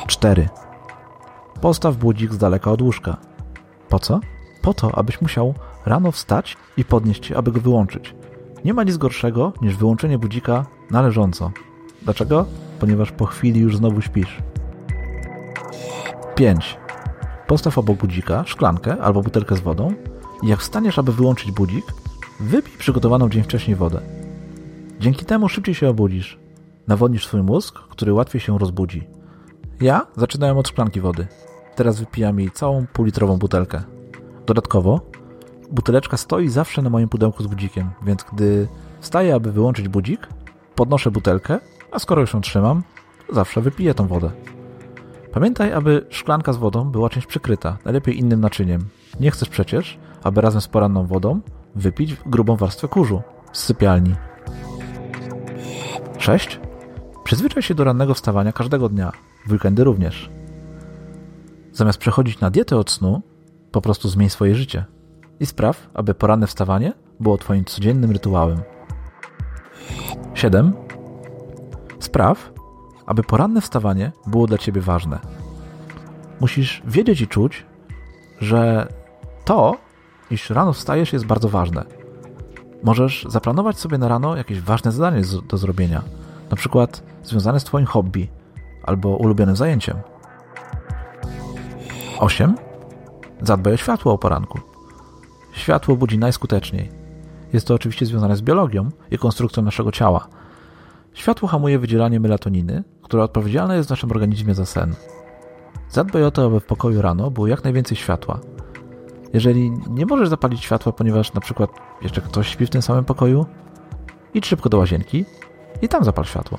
4. 0.07 0.49
Postaw 1.61 1.97
budzik 1.97 2.33
z 2.33 2.39
daleka 2.39 2.71
od 2.71 2.83
łóżka. 2.83 3.17
Po 3.89 3.99
co? 3.99 4.21
Po 4.63 4.75
to, 4.75 4.99
abyś 4.99 5.21
musiał 5.21 5.55
rano 5.87 6.13
wstać 6.13 6.57
i 6.77 6.85
podnieść 6.85 7.27
się, 7.27 7.37
aby 7.37 7.53
go 7.53 7.61
wyłączyć. 7.61 8.15
Nie 8.65 8.75
ma 8.75 8.85
nic 8.85 8.97
gorszego 8.97 9.53
niż 9.63 9.77
wyłączenie 9.77 10.19
budzika 10.19 10.67
należąco. 10.91 11.51
Dlaczego? 12.03 12.47
Ponieważ 12.81 13.13
po 13.13 13.27
chwili 13.27 13.61
już 13.61 13.77
znowu 13.77 14.01
śpisz. 14.01 14.39
5. 16.35 16.79
Postaw 17.51 17.79
obok 17.79 17.99
budzika 17.99 18.45
szklankę 18.47 19.03
albo 19.03 19.23
butelkę 19.23 19.57
z 19.57 19.61
wodą 19.61 19.95
i 20.43 20.49
jak 20.49 20.61
wstaniesz, 20.61 20.99
aby 20.99 21.13
wyłączyć 21.13 21.53
budzik, 21.53 21.85
wypij 22.41 22.79
przygotowaną 22.79 23.29
dzień 23.29 23.43
wcześniej 23.43 23.77
wodę. 23.77 24.01
Dzięki 25.01 25.25
temu 25.25 25.49
szybciej 25.49 25.75
się 25.75 25.89
obudzisz. 25.89 26.39
Nawodnisz 26.89 27.27
swój 27.27 27.43
mózg, 27.43 27.79
który 27.79 28.13
łatwiej 28.13 28.41
się 28.41 28.59
rozbudzi. 28.59 29.09
Ja 29.81 30.07
zaczynałem 30.17 30.59
od 30.59 30.69
szklanki 30.69 31.01
wody. 31.01 31.27
Teraz 31.77 32.01
wypijam 32.01 32.41
jej 32.41 32.51
całą 32.51 32.87
półlitrową 32.93 33.37
butelkę. 33.37 33.83
Dodatkowo, 34.47 35.01
buteleczka 35.71 36.17
stoi 36.17 36.49
zawsze 36.49 36.83
na 36.83 36.91
moim 36.91 37.09
pudełku 37.09 37.43
z 37.43 37.47
budzikiem, 37.47 37.91
więc 38.03 38.25
gdy 38.33 38.69
wstaję, 39.01 39.35
aby 39.35 39.53
wyłączyć 39.53 39.89
budzik, 39.89 40.29
podnoszę 40.75 41.11
butelkę, 41.11 41.59
a 41.93 41.99
skoro 41.99 42.21
już 42.21 42.35
ją 42.35 42.41
trzymam, 42.41 42.83
zawsze 43.33 43.61
wypiję 43.61 43.95
tą 43.95 44.07
wodę. 44.07 44.31
Pamiętaj, 45.33 45.73
aby 45.73 46.07
szklanka 46.09 46.53
z 46.53 46.57
wodą 46.57 46.91
była 46.91 47.11
czymś 47.11 47.27
przykryta, 47.27 47.79
najlepiej 47.85 48.19
innym 48.19 48.41
naczyniem. 48.41 48.89
Nie 49.21 49.31
chcesz 49.31 49.49
przecież, 49.49 49.99
aby 50.23 50.41
razem 50.41 50.61
z 50.61 50.69
poranną 50.69 51.07
wodą 51.07 51.41
wypić 51.75 52.17
grubą 52.27 52.57
warstwę 52.57 52.89
kurzu 52.89 53.23
z 53.53 53.65
sypialni. 53.65 54.15
6. 56.19 56.61
Przyzwyczaj 57.25 57.63
się 57.63 57.75
do 57.75 57.85
rannego 57.85 58.15
wstawania 58.15 58.53
każdego 58.53 58.89
dnia, 58.89 59.13
w 59.47 59.53
weekendy 59.53 59.85
również. 59.85 60.31
Zamiast 61.73 61.99
przechodzić 61.99 62.41
na 62.41 62.51
dietę 62.51 62.77
od 62.77 62.91
snu, 62.91 63.23
po 63.73 63.81
prostu 63.81 64.09
zmień 64.09 64.31
swoje 64.31 64.55
życie 64.55 64.85
i 65.41 65.47
spraw, 65.47 65.91
aby 65.95 66.15
poranne 66.15 66.47
wstawanie 66.47 66.93
było 67.21 67.39
Twoim 67.39 67.65
codziennym 67.65 68.11
rytuałem. 68.11 68.61
7. 70.35 70.73
Spraw, 71.99 72.53
aby 73.11 73.23
poranne 73.23 73.61
wstawanie 73.61 74.13
było 74.27 74.47
dla 74.47 74.59
Ciebie 74.59 74.81
ważne. 74.81 75.19
Musisz 76.41 76.83
wiedzieć 76.87 77.21
i 77.21 77.29
czuć, 77.29 77.67
że 78.41 78.89
to, 79.45 79.77
iż 80.31 80.51
rano 80.51 80.73
wstajesz, 80.73 81.13
jest 81.13 81.27
bardzo 81.27 81.49
ważne. 81.49 81.85
Możesz 82.83 83.27
zaplanować 83.29 83.79
sobie 83.79 83.99
na 83.99 84.09
rano 84.09 84.37
jakieś 84.37 84.61
ważne 84.61 84.93
zadanie 84.93 85.23
do 85.49 85.57
zrobienia, 85.57 86.03
na 86.51 86.57
przykład 86.57 87.03
związane 87.23 87.61
z 87.61 87.65
Twoim 87.65 87.87
hobby 87.87 88.29
albo 88.83 89.09
ulubionym 89.09 89.57
zajęciem. 89.57 89.97
8. 92.19 92.55
Zadbaj 93.43 93.75
o 93.75 93.77
światło 93.77 94.13
o 94.13 94.19
poranku. 94.19 94.59
Światło 95.53 95.97
budzi 95.97 96.19
najskuteczniej. 96.19 96.91
Jest 97.53 97.67
to 97.67 97.75
oczywiście 97.75 98.07
związane 98.07 98.37
z 98.37 98.43
biologią 98.43 98.89
i 99.11 99.19
konstrukcją 99.19 99.63
naszego 99.63 99.93
ciała. 99.93 100.29
Światło 101.15 101.49
hamuje 101.49 101.79
wydzielanie 101.79 102.21
melatoniny, 102.21 102.85
która 103.11 103.23
odpowiedzialna 103.23 103.75
jest 103.75 103.89
w 103.89 103.91
naszym 103.91 104.11
organizmie 104.11 104.55
za 104.55 104.67
sen. 104.67 104.95
Zadbaj 105.89 106.25
o 106.25 106.31
to, 106.31 106.47
aby 106.47 106.61
w 106.61 106.65
pokoju 106.65 107.03
rano 107.03 107.31
było 107.31 107.47
jak 107.47 107.65
najwięcej 107.65 107.97
światła. 107.97 108.41
Jeżeli 109.33 109.71
nie 109.71 110.07
możesz 110.07 110.29
zapalić 110.29 110.65
światła, 110.65 110.93
ponieważ 110.93 111.33
na 111.33 111.41
przykład 111.41 111.71
jeszcze 112.03 112.21
ktoś 112.21 112.49
śpi 112.49 112.67
w 112.67 112.71
tym 112.71 112.83
samym 112.83 113.05
pokoju, 113.05 113.47
idź 114.35 114.47
szybko 114.47 114.69
do 114.69 114.79
łazienki 114.79 115.25
i 115.83 115.89
tam 115.89 116.05
zapal 116.05 116.25
światło. 116.25 116.59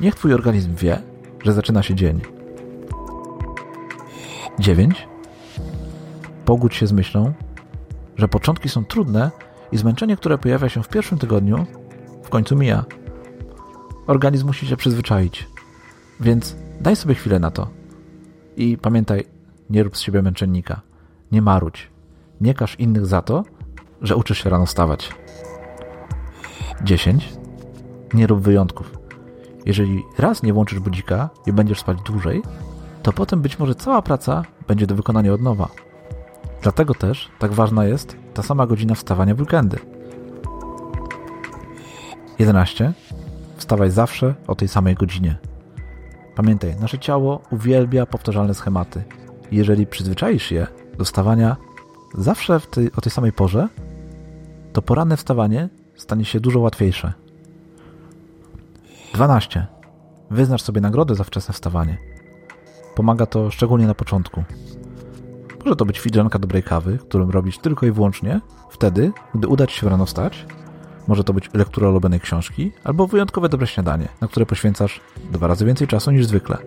Niech 0.00 0.14
twój 0.14 0.34
organizm 0.34 0.74
wie, 0.74 1.02
że 1.44 1.52
zaczyna 1.52 1.82
się 1.82 1.94
dzień. 1.94 2.20
9. 4.58 5.08
Pogódź 6.44 6.74
się 6.74 6.86
z 6.86 6.92
myślą, 6.92 7.32
że 8.16 8.28
początki 8.28 8.68
są 8.68 8.84
trudne 8.84 9.30
i 9.72 9.76
zmęczenie, 9.78 10.16
które 10.16 10.38
pojawia 10.38 10.68
się 10.68 10.82
w 10.82 10.88
pierwszym 10.88 11.18
tygodniu, 11.18 11.66
w 12.22 12.28
końcu 12.28 12.56
mija. 12.56 12.84
Organizm 14.06 14.46
musi 14.46 14.66
się 14.66 14.76
przyzwyczaić, 14.76 15.51
więc 16.20 16.56
daj 16.80 16.96
sobie 16.96 17.14
chwilę 17.14 17.38
na 17.38 17.50
to. 17.50 17.68
I 18.56 18.78
pamiętaj, 18.78 19.24
nie 19.70 19.82
rób 19.82 19.96
z 19.96 20.00
siebie 20.00 20.22
męczennika. 20.22 20.80
Nie 21.32 21.42
marudź. 21.42 21.90
Nie 22.40 22.54
każ 22.54 22.76
innych 22.80 23.06
za 23.06 23.22
to, 23.22 23.44
że 24.02 24.16
uczysz 24.16 24.42
się 24.42 24.50
rano 24.50 24.66
stawać. 24.66 25.12
10. 26.84 27.32
Nie 28.14 28.26
rób 28.26 28.40
wyjątków. 28.40 28.98
Jeżeli 29.66 30.02
raz 30.18 30.42
nie 30.42 30.52
włączysz 30.52 30.78
budzika 30.78 31.30
i 31.46 31.52
będziesz 31.52 31.80
spać 31.80 31.98
dłużej, 32.02 32.42
to 33.02 33.12
potem 33.12 33.42
być 33.42 33.58
może 33.58 33.74
cała 33.74 34.02
praca 34.02 34.42
będzie 34.68 34.86
do 34.86 34.94
wykonania 34.94 35.32
od 35.32 35.40
nowa. 35.40 35.68
Dlatego 36.62 36.94
też 36.94 37.30
tak 37.38 37.52
ważna 37.52 37.84
jest 37.84 38.16
ta 38.34 38.42
sama 38.42 38.66
godzina 38.66 38.94
wstawania 38.94 39.34
w 39.34 39.40
weekendy. 39.40 39.78
11. 42.38 42.92
Wstawaj 43.56 43.90
zawsze 43.90 44.34
o 44.46 44.54
tej 44.54 44.68
samej 44.68 44.94
godzinie. 44.94 45.36
Pamiętaj, 46.34 46.76
nasze 46.80 46.98
ciało 46.98 47.42
uwielbia 47.50 48.06
powtarzalne 48.06 48.54
schematy. 48.54 49.04
Jeżeli 49.50 49.86
przyzwyczaisz 49.86 50.50
je 50.50 50.66
do 50.98 51.04
wstawania 51.04 51.56
zawsze 52.14 52.60
tej, 52.60 52.92
o 52.92 53.00
tej 53.00 53.12
samej 53.12 53.32
porze, 53.32 53.68
to 54.72 54.82
poranne 54.82 55.16
wstawanie 55.16 55.68
stanie 55.94 56.24
się 56.24 56.40
dużo 56.40 56.60
łatwiejsze. 56.60 57.12
12. 59.14 59.66
Wyznacz 60.30 60.62
sobie 60.62 60.80
nagrodę 60.80 61.14
za 61.14 61.24
wczesne 61.24 61.54
wstawanie. 61.54 61.98
Pomaga 62.94 63.26
to 63.26 63.50
szczególnie 63.50 63.86
na 63.86 63.94
początku. 63.94 64.44
Może 65.64 65.76
to 65.76 65.84
być 65.84 66.00
filiżanka 66.00 66.38
dobrej 66.38 66.62
kawy, 66.62 66.98
którą 66.98 67.30
robić 67.30 67.58
tylko 67.58 67.86
i 67.86 67.90
wyłącznie 67.90 68.40
wtedy, 68.70 69.12
gdy 69.34 69.48
uda 69.48 69.66
Ci 69.66 69.80
się 69.80 69.88
rano 69.88 70.06
wstać. 70.06 70.46
Może 71.08 71.24
to 71.24 71.32
być 71.32 71.50
lektura 71.54 71.88
ulubionej 71.88 72.20
książki, 72.20 72.72
albo 72.84 73.06
wyjątkowe 73.06 73.48
dobre 73.48 73.66
śniadanie, 73.66 74.08
na 74.20 74.28
które 74.28 74.46
poświęcasz 74.46 75.00
dwa 75.32 75.46
razy 75.46 75.64
więcej 75.64 75.86
czasu 75.86 76.10
niż 76.10 76.26
zwykle. 76.26 76.58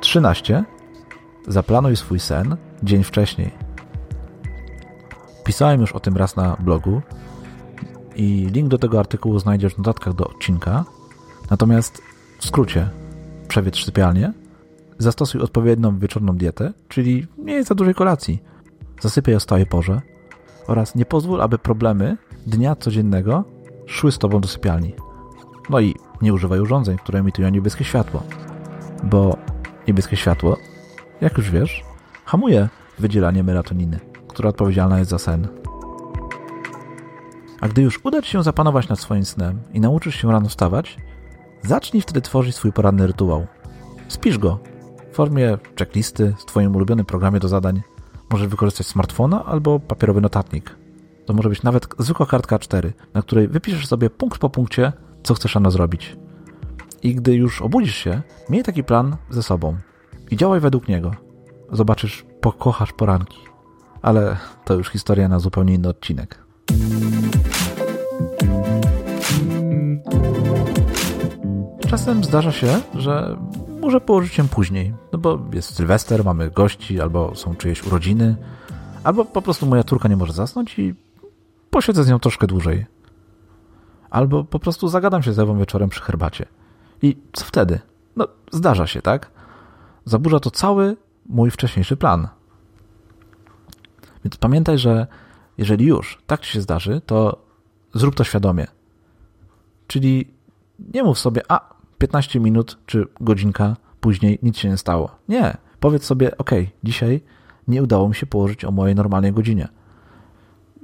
13. 0.00 0.64
Zaplanuj 1.48 1.96
swój 1.96 2.20
sen 2.20 2.56
dzień 2.82 3.04
wcześniej. 3.04 3.50
Pisałem 5.44 5.80
już 5.80 5.92
o 5.92 6.00
tym 6.00 6.16
raz 6.16 6.36
na 6.36 6.56
blogu 6.60 7.02
i 8.16 8.48
link 8.52 8.68
do 8.68 8.78
tego 8.78 8.98
artykułu 8.98 9.38
znajdziesz 9.38 9.74
w 9.74 9.78
notatkach 9.78 10.14
do 10.14 10.28
odcinka. 10.28 10.84
Natomiast 11.50 12.02
w 12.38 12.46
skrócie, 12.46 12.88
przewiedz 13.48 13.84
sypialnię, 13.84 14.32
zastosuj 14.98 15.40
odpowiednią 15.40 15.98
wieczorną 15.98 16.36
dietę, 16.36 16.72
czyli 16.88 17.26
nie 17.38 17.64
za 17.64 17.74
dużej 17.74 17.94
kolacji. 17.94 18.42
Zasypiaj 19.00 19.34
o 19.34 19.40
stałej 19.40 19.66
porze 19.66 20.00
oraz 20.66 20.94
nie 20.94 21.04
pozwól, 21.04 21.42
aby 21.42 21.58
problemy 21.58 22.16
dnia 22.46 22.76
codziennego 22.76 23.44
szły 23.86 24.12
z 24.12 24.18
tobą 24.18 24.40
do 24.40 24.48
sypialni. 24.48 24.94
No 25.70 25.80
i 25.80 25.94
nie 26.22 26.34
używaj 26.34 26.60
urządzeń, 26.60 26.96
które 26.96 27.18
emitują 27.18 27.48
niebieskie 27.48 27.84
światło, 27.84 28.22
bo 29.04 29.36
niebieskie 29.88 30.16
światło, 30.16 30.56
jak 31.20 31.38
już 31.38 31.50
wiesz, 31.50 31.84
hamuje 32.24 32.68
wydzielanie 32.98 33.42
melatoniny, 33.42 34.00
która 34.28 34.48
odpowiedzialna 34.48 34.98
jest 34.98 35.10
za 35.10 35.18
sen. 35.18 35.48
A 37.60 37.68
gdy 37.68 37.82
już 37.82 38.00
uda 38.04 38.22
Ci 38.22 38.30
się 38.30 38.42
zapanować 38.42 38.88
nad 38.88 39.00
swoim 39.00 39.24
snem 39.24 39.60
i 39.72 39.80
nauczysz 39.80 40.14
się 40.14 40.32
rano 40.32 40.48
wstawać, 40.48 40.96
zacznij 41.62 42.02
wtedy 42.02 42.20
tworzyć 42.20 42.56
swój 42.56 42.72
poranny 42.72 43.06
rytuał. 43.06 43.46
Spisz 44.08 44.38
go 44.38 44.58
w 45.12 45.14
formie 45.16 45.58
checklisty 45.78 46.34
w 46.38 46.44
Twoim 46.44 46.76
ulubionym 46.76 47.06
programie 47.06 47.40
do 47.40 47.48
zadań. 47.48 47.82
Możesz 48.30 48.48
wykorzystać 48.48 48.86
smartfona 48.86 49.44
albo 49.44 49.80
papierowy 49.80 50.20
notatnik. 50.20 50.76
To 51.26 51.34
może 51.34 51.48
być 51.48 51.62
nawet 51.62 51.88
zwykła 51.98 52.26
kartka 52.26 52.56
A4, 52.56 52.92
na 53.14 53.22
której 53.22 53.48
wypiszesz 53.48 53.86
sobie 53.86 54.10
punkt 54.10 54.38
po 54.38 54.50
punkcie, 54.50 54.92
co 55.22 55.34
chcesz 55.34 55.54
rano 55.54 55.70
zrobić. 55.70 56.16
I 57.02 57.14
gdy 57.14 57.34
już 57.34 57.62
obudzisz 57.62 57.96
się, 57.96 58.22
miej 58.50 58.62
taki 58.62 58.84
plan 58.84 59.16
ze 59.30 59.42
sobą 59.42 59.76
i 60.30 60.36
działaj 60.36 60.60
według 60.60 60.88
niego. 60.88 61.14
Zobaczysz, 61.72 62.26
pokochasz 62.40 62.92
poranki. 62.92 63.38
Ale 64.02 64.36
to 64.64 64.74
już 64.74 64.88
historia 64.88 65.28
na 65.28 65.38
zupełnie 65.38 65.74
inny 65.74 65.88
odcinek. 65.88 66.38
Czasem 71.88 72.24
zdarza 72.24 72.52
się, 72.52 72.80
że 72.94 73.36
może 73.90 74.00
położyć 74.00 74.32
się 74.32 74.48
później, 74.48 74.94
no 75.12 75.18
bo 75.18 75.38
jest 75.52 75.74
Sylwester, 75.74 76.24
mamy 76.24 76.50
gości, 76.50 77.00
albo 77.00 77.34
są 77.34 77.54
czyjeś 77.54 77.86
urodziny, 77.86 78.36
albo 79.04 79.24
po 79.24 79.42
prostu 79.42 79.66
moja 79.66 79.84
córka 79.84 80.08
nie 80.08 80.16
może 80.16 80.32
zasnąć 80.32 80.78
i 80.78 80.94
posiedzę 81.70 82.04
z 82.04 82.08
nią 82.08 82.18
troszkę 82.18 82.46
dłużej. 82.46 82.86
Albo 84.10 84.44
po 84.44 84.58
prostu 84.58 84.88
zagadam 84.88 85.22
się 85.22 85.32
z 85.32 85.38
Ewą 85.38 85.58
wieczorem 85.58 85.88
przy 85.88 86.00
herbacie. 86.00 86.46
I 87.02 87.16
co 87.32 87.44
wtedy? 87.44 87.80
No, 88.16 88.28
zdarza 88.52 88.86
się, 88.86 89.02
tak? 89.02 89.30
Zaburza 90.04 90.40
to 90.40 90.50
cały 90.50 90.96
mój 91.26 91.50
wcześniejszy 91.50 91.96
plan. 91.96 92.28
Więc 94.24 94.36
pamiętaj, 94.36 94.78
że 94.78 95.06
jeżeli 95.58 95.86
już 95.86 96.18
tak 96.26 96.40
ci 96.40 96.52
się 96.52 96.60
zdarzy, 96.60 97.00
to 97.06 97.44
zrób 97.94 98.14
to 98.14 98.24
świadomie. 98.24 98.66
Czyli 99.86 100.34
nie 100.94 101.02
mów 101.02 101.18
sobie, 101.18 101.42
a 101.48 101.79
15 102.00 102.40
minut 102.40 102.78
czy 102.86 103.06
godzinka 103.20 103.76
później 104.00 104.38
nic 104.42 104.58
się 104.58 104.68
nie 104.68 104.76
stało. 104.76 105.16
Nie. 105.28 105.56
Powiedz 105.80 106.04
sobie, 106.04 106.38
ok, 106.38 106.50
dzisiaj 106.84 107.20
nie 107.68 107.82
udało 107.82 108.08
mi 108.08 108.14
się 108.14 108.26
położyć 108.26 108.64
o 108.64 108.70
mojej 108.70 108.94
normalnej 108.94 109.32
godzinie. 109.32 109.68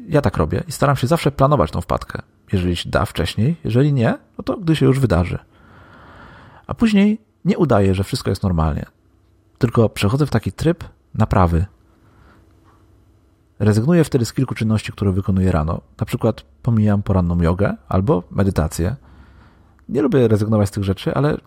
Ja 0.09 0.21
tak 0.21 0.37
robię 0.37 0.63
i 0.69 0.73
staram 0.73 0.97
się 0.97 1.07
zawsze 1.07 1.33
planować 1.33 1.71
tą 1.71 1.81
wpadkę. 1.81 2.23
Jeżeli 2.53 2.77
się 2.77 2.91
da 2.91 3.05
wcześniej, 3.05 3.57
jeżeli 3.65 3.93
nie, 3.93 4.19
no 4.39 4.45
to 4.45 4.57
gdy 4.57 4.77
się 4.77 4.87
już 4.87 5.01
wydarzy. 5.01 5.39
A 6.67 6.75
później 6.75 7.21
nie 7.45 7.59
udaję, 7.59 7.95
że 7.95 8.05
wszystko 8.05 8.31
jest 8.31 8.43
normalnie. 8.43 8.87
Tylko 9.59 9.89
przechodzę 9.89 10.27
w 10.27 10.31
taki 10.31 10.53
tryb 10.53 10.85
naprawy. 11.15 11.67
Rezygnuję 13.59 14.05
wtedy 14.05 14.25
z 14.25 14.33
kilku 14.33 14.55
czynności, 14.55 14.93
które 14.93 15.13
wykonuję 15.13 15.53
rano. 15.53 15.81
Na 16.01 16.07
przykład 16.07 16.45
pomijam 16.63 17.03
poranną 17.03 17.43
jogę 17.43 17.77
albo 17.89 18.23
medytację 18.31 18.97
nie 19.89 20.03
lubię 20.03 20.29
rezygnować 20.29 20.69
z 20.69 20.73
tych 20.73 20.85
rzeczy, 20.85 21.15
ale 21.15 21.39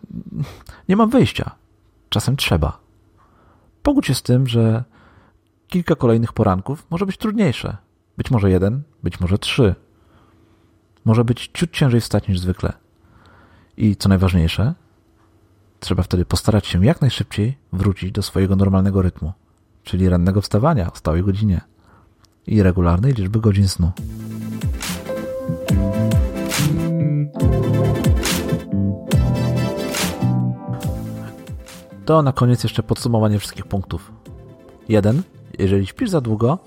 nie 0.90 0.96
mam 0.96 1.10
wyjścia. 1.10 1.52
Czasem 2.10 2.36
trzeba. 2.36 2.80
Pogódź 3.84 4.08
się 4.08 4.16
z 4.16 4.22
tym, 4.22 4.48
że 4.48 4.84
kilka 5.68 5.96
kolejnych 5.96 6.34
poranków 6.34 6.88
może 6.90 7.06
być 7.06 7.18
trudniejsze. 7.18 7.78
Być 8.18 8.32
może 8.32 8.52
jeden, 8.52 8.82
być 9.04 9.20
może 9.20 9.38
trzy. 9.38 9.76
może 11.06 11.24
być 11.26 11.50
ciut 11.54 11.72
ciężej 11.72 12.02
wstać 12.02 12.28
niż 12.28 12.40
zwykle. 12.40 12.74
I 13.78 13.96
co 13.96 14.10
najważniejsze, 14.10 14.74
trzeba 15.80 16.04
wtedy 16.04 16.26
postarać 16.26 16.68
się 16.68 16.86
jak 16.86 17.02
najszybciej 17.02 17.58
wrócić 17.74 18.12
do 18.12 18.22
swojego 18.22 18.56
normalnego 18.56 19.02
rytmu, 19.02 19.34
czyli 19.84 20.10
rannego 20.10 20.42
wstawania 20.42 20.92
o 20.92 20.96
stałej 20.96 21.24
godzinie 21.24 21.62
i 22.48 22.64
regularnej 22.64 23.14
liczby 23.14 23.40
godzin 23.40 23.68
snu. 23.68 23.92
To 32.10 32.22
na 32.22 32.32
koniec 32.32 32.64
jeszcze 32.64 32.84
podsumowanie 32.84 33.40
wszystkich 33.40 33.66
punktów. 33.66 34.12
1. 34.88 35.24
Jeżeli 35.60 35.88
śpisz 35.88 36.10
za 36.10 36.22
długo, 36.22 36.60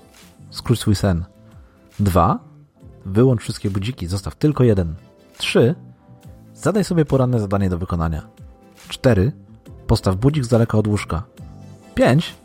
skróć 0.49 0.79
swój 0.79 0.95
sen. 0.95 1.25
2. 1.99 2.39
Wyłącz 3.05 3.41
wszystkie 3.41 3.69
budziki, 3.69 4.07
zostaw 4.07 4.35
tylko 4.35 4.63
jeden. 4.63 4.95
3. 5.37 5.75
Zadaj 6.53 6.83
sobie 6.83 7.05
poranne 7.05 7.39
zadanie 7.39 7.69
do 7.69 7.77
wykonania. 7.77 8.27
4. 8.87 9.31
Postaw 9.87 10.15
budzik 10.15 10.45
z 10.45 10.47
daleka 10.47 10.77
od 10.77 10.87
łóżka. 10.87 11.23
5. 11.95 12.35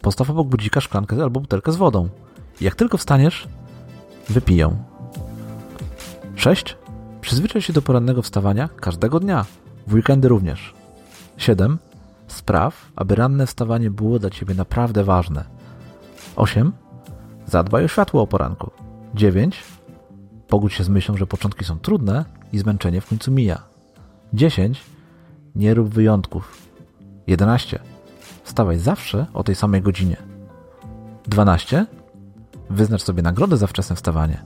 Postaw 0.00 0.30
obok 0.30 0.48
budzika 0.48 0.80
szklankę 0.80 1.22
albo 1.22 1.40
butelkę 1.40 1.72
z 1.72 1.76
wodą. 1.76 2.08
Jak 2.60 2.74
tylko 2.74 2.98
wstaniesz, 2.98 3.48
wypij 4.28 4.56
ją. 4.56 4.76
6. 6.34 6.76
Przyzwyczaj 7.20 7.62
się 7.62 7.72
do 7.72 7.82
porannego 7.82 8.22
wstawania 8.22 8.68
każdego 8.68 9.20
dnia, 9.20 9.44
w 9.86 9.94
weekendy 9.94 10.28
również. 10.28 10.74
7. 11.36 11.78
Spraw, 12.28 12.92
aby 12.96 13.14
ranne 13.14 13.46
wstawanie 13.46 13.90
było 13.90 14.18
dla 14.18 14.30
Ciebie 14.30 14.54
naprawdę 14.54 15.04
ważne. 15.04 15.44
8. 16.36 16.72
Zadbaj 17.46 17.84
o 17.84 17.88
światło 17.88 18.22
o 18.22 18.26
poranku. 18.26 18.70
9. 19.14 19.62
Pogódź 20.48 20.74
się 20.74 20.84
z 20.84 20.88
myślą, 20.88 21.16
że 21.16 21.26
początki 21.26 21.64
są 21.64 21.78
trudne 21.78 22.24
i 22.52 22.58
zmęczenie 22.58 23.00
w 23.00 23.08
końcu 23.08 23.32
mija. 23.32 23.62
10. 24.32 24.80
Nie 25.54 25.74
rób 25.74 25.88
wyjątków. 25.88 26.68
11. 27.26 27.78
Wstawaj 28.42 28.78
zawsze 28.78 29.26
o 29.34 29.44
tej 29.44 29.54
samej 29.54 29.82
godzinie. 29.82 30.16
12. 31.26 31.86
Wyznacz 32.70 33.02
sobie 33.02 33.22
nagrodę 33.22 33.56
za 33.56 33.66
wczesne 33.66 33.96
wstawanie. 33.96 34.42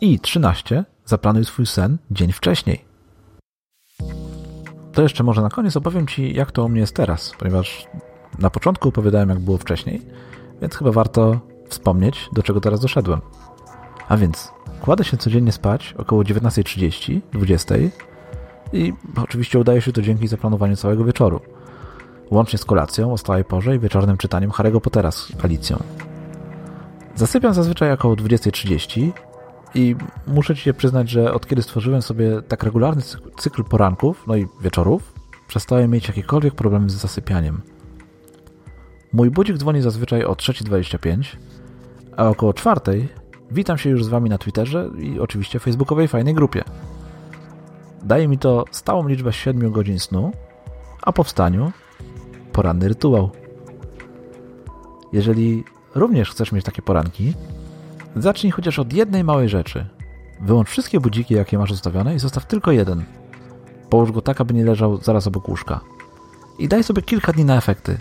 I 0.00 0.20
13. 0.20 0.84
Zaplanuj 1.04 1.44
swój 1.44 1.66
sen 1.66 1.98
dzień 2.10 2.32
wcześniej. 2.32 2.93
To 4.94 5.02
jeszcze 5.02 5.24
może 5.24 5.42
na 5.42 5.48
koniec 5.48 5.76
opowiem 5.76 6.06
Ci, 6.06 6.34
jak 6.34 6.52
to 6.52 6.64
u 6.64 6.68
mnie 6.68 6.80
jest 6.80 6.96
teraz, 6.96 7.32
ponieważ 7.38 7.86
na 8.38 8.50
początku 8.50 8.88
opowiadałem, 8.88 9.28
jak 9.28 9.38
było 9.38 9.58
wcześniej, 9.58 10.02
więc 10.62 10.76
chyba 10.76 10.92
warto 10.92 11.40
wspomnieć, 11.68 12.28
do 12.32 12.42
czego 12.42 12.60
teraz 12.60 12.80
doszedłem. 12.80 13.20
A 14.08 14.16
więc 14.16 14.52
kładę 14.80 15.04
się 15.04 15.16
codziennie 15.16 15.52
spać 15.52 15.94
około 15.98 16.22
19.30, 16.22 17.20
20.00 17.32 17.88
i 18.72 18.92
oczywiście 19.22 19.58
udaje 19.58 19.80
się 19.80 19.92
to 19.92 20.02
dzięki 20.02 20.28
zaplanowaniu 20.28 20.76
całego 20.76 21.04
wieczoru. 21.04 21.40
Łącznie 22.30 22.58
z 22.58 22.64
kolacją 22.64 23.12
o 23.12 23.18
stałej 23.18 23.44
porze 23.44 23.76
i 23.76 23.78
wieczornym 23.78 24.16
czytaniem 24.16 24.50
Harry'ego 24.50 24.80
Pottera 24.80 25.10
z 25.10 25.32
Alicją. 25.42 25.82
Zasypiam 27.14 27.54
zazwyczaj 27.54 27.92
około 27.92 28.14
20.30 28.14 29.12
i 29.74 29.96
muszę 30.26 30.56
Ci 30.56 30.62
się 30.62 30.74
przyznać, 30.74 31.10
że 31.10 31.34
od 31.34 31.46
kiedy 31.46 31.62
stworzyłem 31.62 32.02
sobie 32.02 32.42
tak 32.42 32.62
regularny 32.62 33.02
cykl 33.36 33.64
poranków, 33.64 34.24
no 34.26 34.36
i 34.36 34.46
wieczorów, 34.60 35.12
przestałem 35.48 35.90
mieć 35.90 36.08
jakiekolwiek 36.08 36.54
problemy 36.54 36.90
z 36.90 36.92
zasypianiem. 36.92 37.60
Mój 39.12 39.30
budzik 39.30 39.56
dzwoni 39.58 39.82
zazwyczaj 39.82 40.24
o 40.24 40.32
3.25, 40.32 41.36
a 42.16 42.28
około 42.28 42.52
4.00 42.52 43.06
witam 43.50 43.78
się 43.78 43.90
już 43.90 44.04
z 44.04 44.08
Wami 44.08 44.30
na 44.30 44.38
Twitterze 44.38 44.90
i 44.98 45.20
oczywiście 45.20 45.58
facebookowej 45.58 46.08
fajnej 46.08 46.34
grupie. 46.34 46.64
Daje 48.02 48.28
mi 48.28 48.38
to 48.38 48.64
stałą 48.70 49.08
liczbę 49.08 49.32
7 49.32 49.72
godzin 49.72 49.98
snu, 49.98 50.32
a 51.02 51.12
po 51.12 51.24
wstaniu 51.24 51.72
poranny 52.52 52.88
rytuał. 52.88 53.30
Jeżeli 55.12 55.64
również 55.94 56.30
chcesz 56.30 56.52
mieć 56.52 56.64
takie 56.64 56.82
poranki, 56.82 57.34
zacznij 58.16 58.52
chociaż 58.52 58.78
od 58.78 58.92
jednej 58.92 59.24
małej 59.24 59.48
rzeczy. 59.48 59.86
Wyłącz 60.40 60.68
wszystkie 60.68 61.00
budziki, 61.00 61.34
jakie 61.34 61.58
masz 61.58 61.70
ustawione 61.70 62.14
i 62.14 62.18
zostaw 62.18 62.46
tylko 62.46 62.72
jeden. 62.72 63.04
Połóż 63.90 64.12
go 64.12 64.22
tak, 64.22 64.40
aby 64.40 64.54
nie 64.54 64.64
leżał 64.64 64.96
zaraz 64.96 65.26
obok 65.26 65.48
łóżka. 65.48 65.80
I 66.58 66.68
daj 66.68 66.84
sobie 66.84 67.02
kilka 67.02 67.32
dni 67.32 67.44
na 67.44 67.56
efekty. 67.56 67.98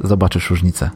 Zobaczysz 0.00 0.50
różnicę. 0.50 0.90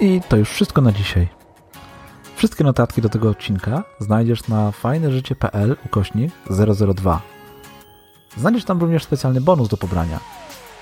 I 0.00 0.20
to 0.28 0.36
już 0.36 0.50
wszystko 0.50 0.80
na 0.80 0.92
dzisiaj. 0.92 1.28
Wszystkie 2.38 2.64
notatki 2.64 3.02
do 3.02 3.08
tego 3.08 3.30
odcinka 3.30 3.84
znajdziesz 4.00 4.48
na 4.48 4.72
fajneżycie.pl 4.72 5.76
ukośnik 5.86 6.32
002. 6.94 7.22
Znajdziesz 8.36 8.64
tam 8.64 8.80
również 8.80 9.04
specjalny 9.04 9.40
bonus 9.40 9.68
do 9.68 9.76
pobrania. 9.76 10.20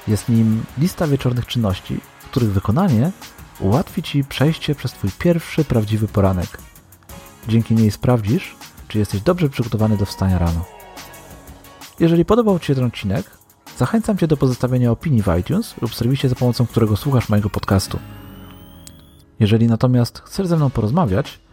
Jest 0.09 0.29
nim 0.29 0.65
lista 0.79 1.07
wieczornych 1.07 1.47
czynności, 1.47 2.01
których 2.31 2.53
wykonanie 2.53 3.11
ułatwi 3.61 4.03
Ci 4.03 4.25
przejście 4.25 4.75
przez 4.75 4.93
Twój 4.93 5.11
pierwszy 5.19 5.65
prawdziwy 5.65 6.09
poranek. 6.09 6.59
Dzięki 7.49 7.75
niej 7.75 7.91
sprawdzisz, 7.91 8.57
czy 8.89 8.99
jesteś 8.99 9.21
dobrze 9.21 9.49
przygotowany 9.49 9.97
do 9.97 10.07
wstania 10.07 10.39
rano. 10.39 10.65
Jeżeli 12.01 12.25
podobał 12.25 12.59
Ci 12.59 12.67
się 12.67 12.75
ten 12.75 12.85
odcinek, 12.85 13.31
zachęcam 13.79 14.19
Cię 14.19 14.27
do 14.27 14.37
pozostawienia 14.37 14.91
opinii 14.91 15.23
w 15.23 15.39
iTunes 15.41 15.75
lub 15.81 15.95
serwisie, 15.95 16.29
za 16.29 16.35
pomocą 16.35 16.67
którego 16.67 16.97
słuchasz 16.97 17.29
mojego 17.29 17.51
podcastu. 17.51 17.99
Jeżeli 19.41 19.67
natomiast 19.67 20.19
chcesz 20.19 20.47
ze 20.47 20.57
mną 20.57 20.71
porozmawiać 20.71 21.46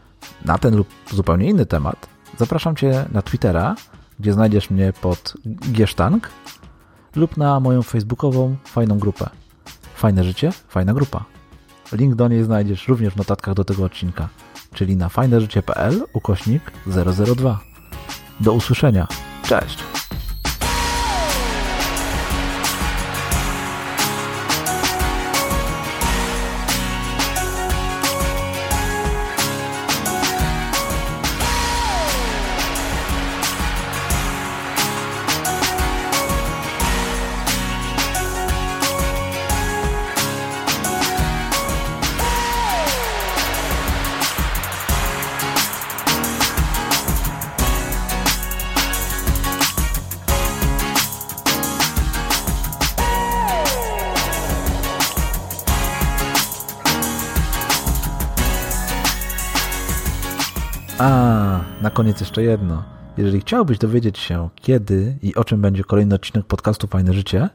na 0.46 0.58
ten 0.58 0.76
lub 0.76 0.88
zupełnie 1.14 1.50
inny 1.50 1.66
temat, 1.66 2.08
zapraszam 2.40 2.76
Cię 2.76 3.06
na 3.12 3.22
Twittera, 3.22 3.76
gdzie 4.20 4.34
znajdziesz 4.34 4.70
mnie 4.70 4.94
pod 5.02 5.34
Giesztank 5.72 6.30
lub 7.16 7.38
na 7.38 7.60
moją 7.60 7.82
facebookową 7.82 8.56
fajną 8.66 9.00
grupę. 9.00 9.30
Fajne 9.96 10.24
życie, 10.24 10.52
fajna 10.68 10.94
grupa. 10.94 11.26
Link 11.92 12.16
do 12.16 12.28
niej 12.28 12.44
znajdziesz 12.44 12.88
również 12.88 13.14
w 13.14 13.18
notatkach 13.18 13.54
do 13.54 13.64
tego 13.64 13.84
odcinka, 13.84 14.30
czyli 14.74 14.96
na 14.98 15.10
fajneżycie.pl 15.10 16.04
ukośnik 16.14 16.72
002. 17.36 17.60
Do 18.40 18.54
usłyszenia. 18.54 19.08
Cześć! 19.44 19.93
A, 61.04 61.60
na 61.82 61.90
koniec 61.90 62.20
jeszcze 62.20 62.44
jedno. 62.44 62.84
Jeżeli 63.18 63.42
chciałbyś 63.42 63.78
dowiedzieć 63.78 64.20
się, 64.20 64.50
kiedy 64.56 65.18
i 65.22 65.36
o 65.36 65.44
czym 65.44 65.62
będzie 65.62 65.84
kolejny 65.84 66.16
odcinek 66.16 66.46
podcastu 66.46 66.88
Fajne 66.88 67.14
Życie, 67.14 67.50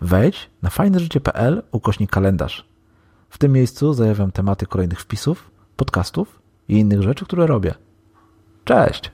wejdź 0.00 0.50
na 0.62 0.70
fajneżycie.pl 0.70 1.62
ukośnik 1.72 2.10
kalendarz. 2.10 2.68
W 3.28 3.38
tym 3.38 3.52
miejscu 3.52 3.92
zajawiam 3.92 4.32
tematy 4.32 4.66
kolejnych 4.66 5.00
wpisów, 5.00 5.50
podcastów 5.76 6.42
i 6.68 6.78
innych 6.78 7.02
rzeczy, 7.02 7.24
które 7.24 7.46
robię. 7.46 7.74
Cześć! 8.64 9.12